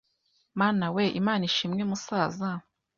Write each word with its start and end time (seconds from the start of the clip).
Mana 0.59 0.85
weee 0.93 1.15
Imana 1.19 1.43
ishimwe 1.49 1.81
musaza. 1.89 2.49